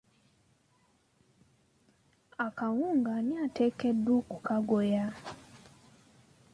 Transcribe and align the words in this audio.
Akawunga 2.45 3.09
ani 3.19 3.33
ateekeddwa 3.45 4.13
okukagoya? 4.21 5.05